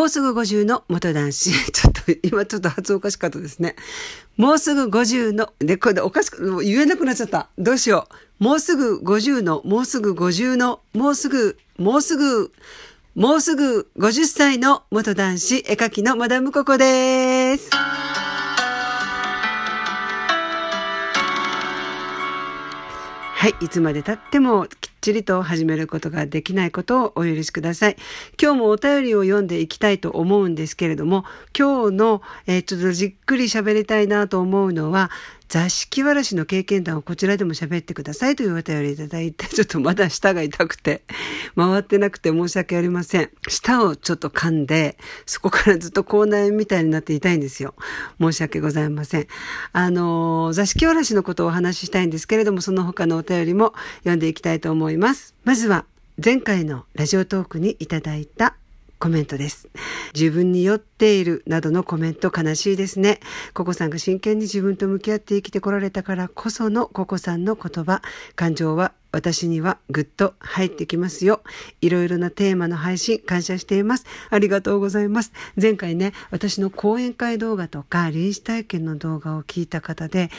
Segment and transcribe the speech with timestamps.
[0.00, 1.50] もうすぐ50の元男子。
[1.72, 3.76] ちょっと、今ちょっと発音おかしかったですね。
[4.38, 7.50] もうすぐ50の、で、これでおかしく、言えなくなっちゃった。
[7.58, 8.08] どうしよ
[8.40, 8.44] う。
[8.44, 12.50] もうすぐ50の、もうすぐ50の、もうすぐ、もうすぐ、
[13.14, 17.68] もうすぐ50歳の元男子絵描きのマダムココです。
[23.34, 24.66] はい、いつまで経っても
[25.00, 27.96] ちりと始めることができないことをお許しください。
[28.40, 31.24] 今日もお便りを読んでいきたいと思うんですけれども、
[31.58, 35.10] 今日の、えー、ちょっとじっくり喋りたいなと思うのは、
[35.50, 41.02] 座敷わらしの経験談をこちらでも喋ってくださいというお便りいただいて、 ちょっとまだ舌が痛くて、
[41.56, 43.30] 回ってなくて申し訳ありません。
[43.48, 47.74] 舌をちょっと噛んで、そこからずっと口内みたいになっていたいんですよ。
[48.20, 49.26] 申し訳ございません。
[49.72, 55.34] あの、座敷わらしのことをお話ししたいんですけれども、その他のお便りも読んでいきたいと思います。
[55.42, 55.84] まずは、
[56.24, 58.54] 前回のラジオトークにいただいた
[59.00, 59.70] コメントです。
[60.14, 63.18] 自分に酔っているなどのコメント悲しいですね。
[63.54, 68.02] ココさんが真剣に自分と向き合って生きてこられたからこそのココさんの言葉、
[68.36, 71.42] 感情は私にはぐっと入ってきますよ。
[71.80, 74.06] いろいろなテーマの配信感謝しています。
[74.30, 75.32] ありがとうございます。
[75.60, 80.30] 前回ね、私の講演会動画とか臨死体験の動画を聞いた方で、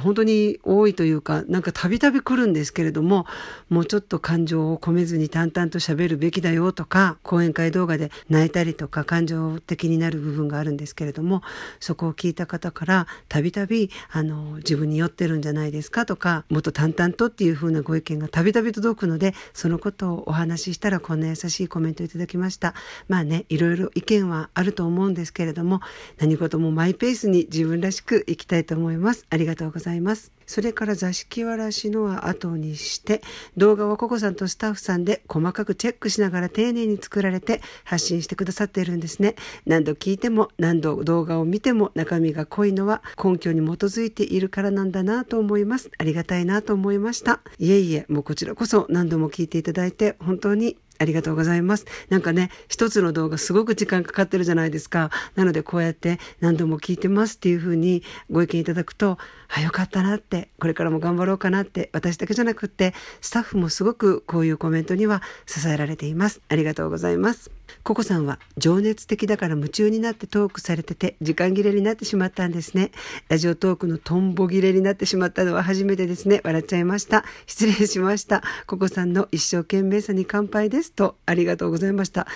[0.00, 3.26] 本当に多いというか、なんかたびたび来るんですけれども、
[3.68, 11.42] もうちょっと感情を込めずに淡々と喋るべきだよとか、講演会動画で泣いたりとか感情的になる部分があるんですけれども、
[11.78, 22.74] そこを聞いた方からたびたび、あの、自分に酔ってるんじゃないですかとか、もっと淡々とっていうふうなご意意見がたびたび届くので、そのことをお話ししたらこんな優しいコメントをいただきました。
[23.08, 25.80] まあね、いろいろ意見はあると思うんですけれども、
[26.18, 29.26] 何事もマイペースに自分らしく生きたいと思います。
[29.30, 30.39] ありがとうございます。
[30.50, 33.22] それから座敷わらしのは後にして、
[33.56, 39.36] 動画はココさんとスタッフさんで細かくチェックしながら丁寧に作られて発信してくださっているんですね。
[39.64, 45.88] 何度聞いても何度動画を見ても中身が濃いのは根拠に基づいているからなんだなと思います。
[45.98, 47.42] ありがたいなと思いました。
[47.60, 51.86] いえいえ、もうこちらこそ何度も聞いていただいて本当にありがとうございます。
[52.10, 55.10] なんかね、一つの動画すごく時間かかってるじゃないですか。
[55.34, 59.16] なのでこうやって何度も聞いてますっていうふうにご意見いただくと、
[59.48, 66.42] あ、よかったなって、これからも頑張ろうかなって、私だけじゃなくって、スタッフもすごくこういうコメントには支えられています。
[66.48, 67.50] ありがとうございます。
[67.82, 72.90] ココさんは情熱的だから夢中になってトークされてて時間切れになってしまったんですね。
[73.28, 76.40] ラジオトークのトンボ切れになってしまったのは初めてですね。
[76.44, 77.24] 笑っちゃいました。
[77.46, 78.42] 失礼しました。
[78.66, 82.26] ココさんの一生懸命さに乾杯ですとありがとうございました。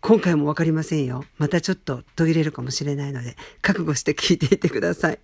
[0.00, 1.24] 今回もわかりませんよ。
[1.38, 5.18] またちょっと途切れるかもしれないので覚悟して聞いていてください。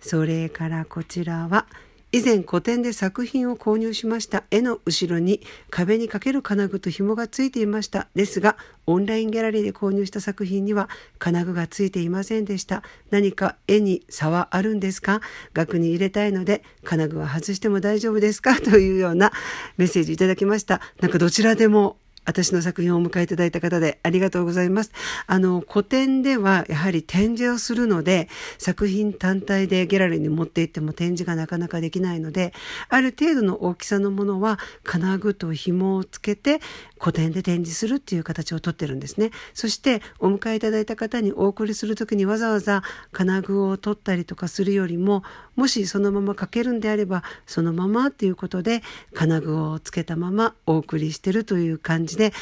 [0.00, 1.66] それからこちらは
[2.12, 10.88] 以前個展で作品を購入しました絵の後ろに壁にかける金具と紐がついていましたですがオンラインギャラリーで購入した作品には
[11.20, 15.20] 金具がついていませんでした何か絵に差はあるんですか？
[15.54, 18.56] 額に入れたいので金具は外しても大丈夫ですか？
[18.60, 19.30] というような
[19.76, 24.92] メッセージいただきましたなんかどちらでも私の作品をお迎えいただいた方でありがとうございます。
[25.26, 32.52] あの、古典ではやはり展示をするので、作品単体でギャラリーに持って行っても展示がなかなかできないので、
[32.88, 36.60] ある程度の大きさのものは金具と紐をつけて
[36.98, 39.30] 古典で展示するっていう形をとってるんですね。
[39.54, 42.82] そしてお迎えいただいた方にお送りする時にわざわざ
[43.12, 45.22] 金具を取ったりとかするよりも、
[45.56, 48.82] もしそのままかけるんであれば、そのままっていうことで
[49.14, 52.32] 金具をつけたままお送りしてるという感じで、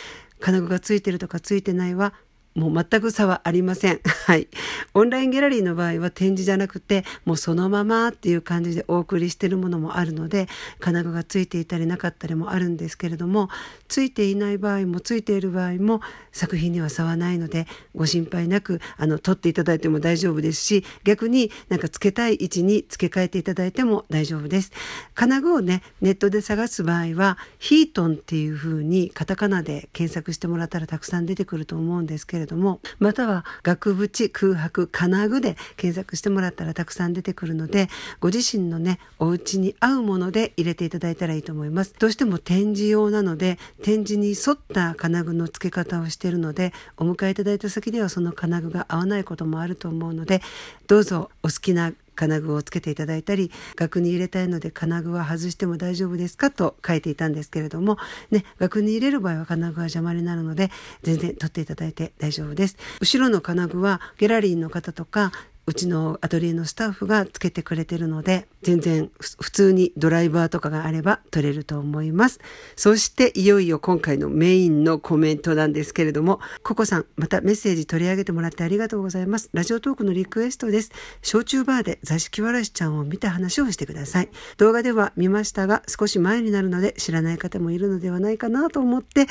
[0.41, 2.15] 金具がついてるとかついてないは
[2.58, 4.00] もう全く差はありません。
[4.26, 4.48] はい。
[4.92, 10.48] オンラインギャラリーの場合は展示じゃなくて、もうそのままっていう感じでお送りしてるものもあるので、
[10.80, 13.48] 金具がついていたりなかったりもあるんですけれども、
[13.86, 16.00] ついていない場合もついている場合も
[16.32, 24.72] 作品には差はないので、ご心配なく、あの、撮っていただいても大丈夫ですし、逆になんか付けたい位置に付け替えていただいても大丈夫です。
[25.14, 37.88] 金具をね、ネットで探す場合は、ヒートンっていう風にカタカナで検索してもらったらたくさん出てくると思うんですけれどどもまたは額縁空白金具で検索してもらったらたくさん出てくるので
[38.20, 41.94] ご自身のねお家に合うもので入れていただいたらいいと思います。
[41.99, 50.43] どうしても展示用なので展示に沿った金具の付け方をしているのでお迎えいただいた先ではその金具が合わないこともあると思うので
[50.87, 57.97] どうぞお好きな金具をつけていただいたり額に入れたいので金具は外しても大丈夫ですかと書いていたんですけれども
[58.32, 60.70] ね額に入れる場合は金具は邪魔になるので
[61.03, 62.76] 全然取っていただいて大丈夫です。
[63.00, 65.32] 後ろの金具はギャラリーの方とか
[65.69, 72.41] うちのアトリエのスタッフがつけてくれてるので、全然普通にドライバーとかがあれば撮れると思います。
[72.75, 79.50] そしていよいよ今回のメインのコメントなんですけれども、ココさん、またメッセージ取り上げてもらってありがとうございます。
[79.53, 80.91] ラジオトークのリクエストです。
[81.20, 84.31] 焼酎バーで座敷わらしちゃんを見た話をしてください。
[84.56, 89.26] 動画では見ましたが、少し前になるので知らない方もいるのではないかなと思って、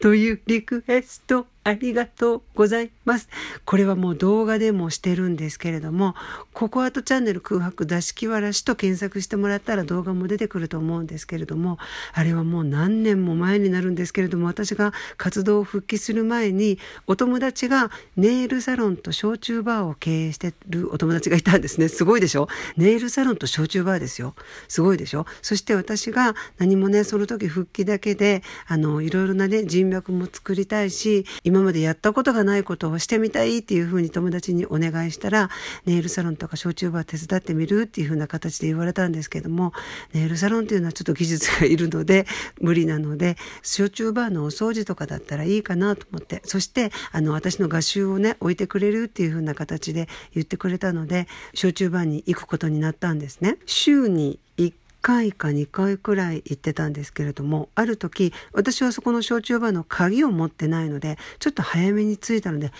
[0.00, 3.28] というリクエストありがとうございます。
[3.64, 6.14] これはもう動画でもしてるんですけれども、
[6.52, 11.78] ココアートチャンネル空白出し木わらしと検索してもらったら動画も出てくると思うんですけれども、
[12.12, 21.88] あれはもう何年も前になるんですけれども、私が活動を復帰する前に、お友達がネイルサロンと焼酎バーを経営してるお友達がいたんですね。
[21.88, 22.48] すごいでしょ？
[22.76, 24.34] ネイルサロンと焼酎バーですよ。
[24.68, 25.26] すごいでしょ？
[25.42, 35.50] そして私が何もね、その時復帰だけで、あの、いろいろなね、人脈も作りたいし、今までやったことがないことをしてみたいっていうふうに友達にお願いしたら、
[35.84, 39.74] ネイルサロンとか焼酎バー手伝ってみるっていうふうな形で言われたんですけども、
[40.14, 42.26] ネイルサロンっていうのはちょっと技術がいるので、
[42.58, 53.58] 無理なので、焼酎バーのお掃除とかだったらいいかなと思って、そして、あの、私の画集をね、置いてくれるっていうふうな形で言ってくれたので、焼酎バーに行くことになったんですね。
[53.66, 54.72] 週に1
[55.02, 62.70] 1回か2回くらい行ってたんですけれども、ある時、私はそこの焼酎バーの鍵を持ってないので、ちょっと早めに着いたので、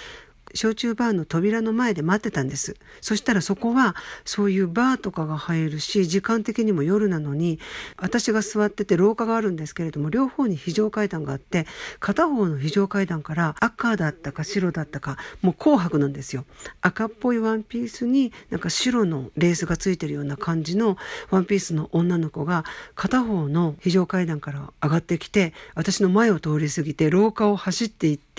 [0.54, 2.76] 焼酎バーの扉の前で待ってたんです。
[3.00, 7.58] そしたらそこはそういうバーとかが入るし、時間的にも夜なのに、
[7.96, 11.66] 私が座ってて廊下があるんですけれども、両方に非常階段があって、
[12.00, 16.44] 片方の非常階段から赤だったか白だったか、もう紅白なんですよ。
[16.80, 20.96] 赤っぽいワンピースになんか白のレースがついてるような感じの
[21.30, 22.64] ワンピースの女の子が
[22.94, 28.31] 片方の非常階段から上がってきて、私の前を通り過ぎて廊下を走っていって、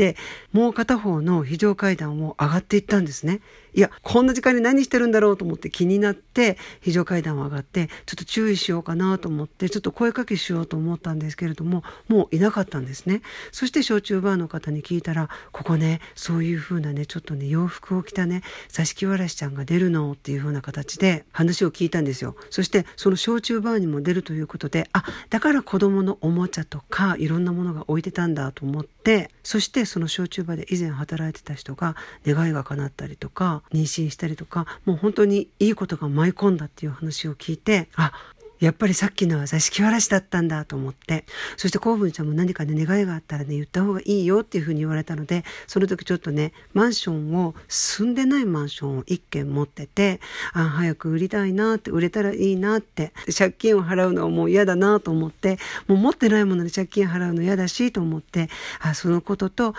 [0.51, 3.41] もう片方の非常階段を上がっていったんですね。
[3.75, 13.21] いや、こんな時間に何してるんだろうと思って気になって、非常階段を上がって、ちょっと注意しようかなと思って、ちょっと声かけしようと思ったんですけれども、もういなかったんですね。
[13.51, 22.35] そして焼酎バーの方に聞いたら、ここね、そういう風なね、ちょっとね、洋服を着たね、座敷わらしちゃんが出るのっていう風な形で話を聞いたんですよ。
[22.51, 31.95] そして、その焼酎バーにも出るということで、あ、だから子供のおもちゃとか、いろんなものが置いてたんだと思って、そしてその焼酎場で以前働いてた人が
[32.25, 38.11] 願いが叶ったりとか、妊娠したりとかもう本当にいいことが舞い込んだっていう話を聞いてあ
[38.63, 41.25] やっぱりさっきのは座敷わらしだったんだと思って、
[41.57, 50.21] そしてコーブンちゃんも何かね、願いがあったらね、言った方がいいよっていうふうに言われたので、その時ちょっとね、マンションを、住んでないマンションを一軒持ってて、
[50.53, 55.57] あ、早く売りたいなって、売れたらいいなって、借金を払うのはもう嫌だなと思って、
[55.87, 58.49] もう持ってないもので借金払うの嫌だしと思って、
[58.79, 59.75] あ、そのことと、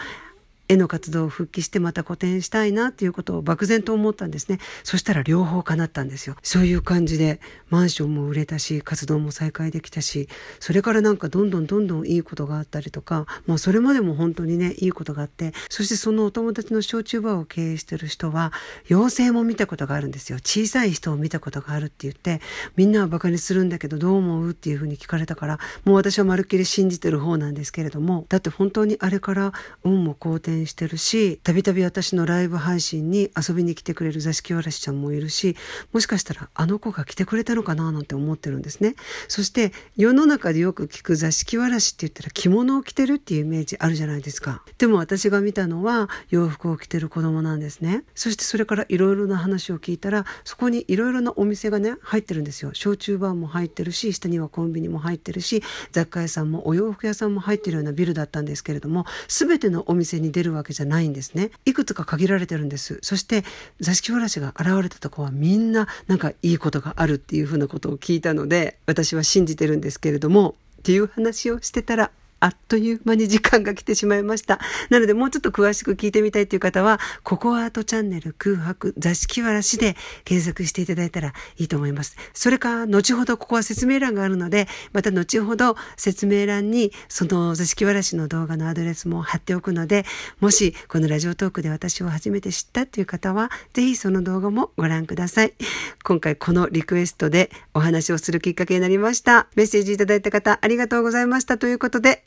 [0.75, 4.59] 絵の活動を復帰してまた個展したいなっていうことを漠然と思ったんですね。
[4.83, 6.37] そしたら両方叶ったんですよ。
[6.43, 7.41] そういう感じで
[7.71, 10.29] マンションも売れたし、活動も再開できたし、
[10.61, 18.53] それからなんかどんどんどんどんいいことがあったりとか、まあそれまでも本当にね、いいことがあって、そしてそのお友達の焼酎バーを経営してる人は、
[18.91, 20.39] 妖精も見たことがあるんですよ。
[20.39, 22.41] 小さい人を見たことがあるって言って、
[22.77, 29.53] みんなは馬鹿にするんだけどどう思うっていうふうに聞かれたから、もう私はまるっきり信じてる方なんですけれども、だって本当にあれから
[29.85, 35.57] 運も好転してるしたびたび私のライブ配信に遊びに来てくれる座敷わらしちゃんもいるし
[35.93, 38.95] もしかしたらあの子が来てくれたのかななんて思ってるんですね。
[39.29, 44.63] そして世の中でよく聞く座敷わらしって言ったら着物を着てるっていうイメージあるじゃないですか。
[44.79, 48.05] でも私が見たのは洋服を着てる子供なんですね。
[48.15, 52.71] そしてそれからいろいろな話を聞いたらそこにいろいろなお店がね入ってるんですよ。
[52.75, 61.51] 焼酎バーも入ってるし下にはコンビニも入ってるし雑貨屋さんもお洋服屋さんも入ってるようなビルだったんですけれども全てのお店に出るわけじゃないんですね。
[61.65, 62.99] いくつか限られてるんです。
[63.03, 63.45] そして
[63.81, 72.11] 座敷わらしが現れたとこはみんななんかいいことがあるっていうふうなことを聞いたので私は信じてるんですけれどもっていう話をしてたら
[72.45, 74.61] あっという間に時間が来てしまいました。
[74.91, 79.97] なのでもうちょっと詳しく聞いてみたいという方は、ココアートチャンネル空白座敷わらしで
[80.27, 82.19] 検索していただいたらいいと思います。
[82.35, 90.05] それか、後ほどここは説明欄があるので、また後ほど説明欄にその座敷わらしの動画のアドレスも貼っておくので、
[90.41, 95.55] もしこのラジオトークで私を初めて知ったという方は、ぜひその動画もご覧ください。
[96.03, 99.47] 今回このリクエストでお話をするきっかけになりました。
[99.57, 102.23] メッセージいただいた方ありがとうございましたということで、